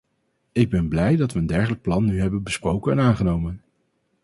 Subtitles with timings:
[0.51, 3.61] Ik ben blij dat we een dergelijk plan nu hebben besproken en aangenomen.